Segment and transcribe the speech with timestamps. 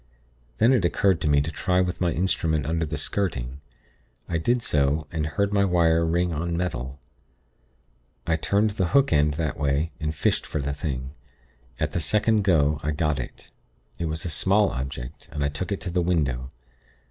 [0.57, 3.61] Then it occurred to me to try with my instrument under the skirting.
[4.27, 6.99] I did so, and heard my wire ring on metal.
[8.25, 11.13] I turned the hook end that way, and fished for the thing.
[11.79, 13.51] At the second go, I got it.
[13.99, 16.49] It was a small object, and I took it to the window.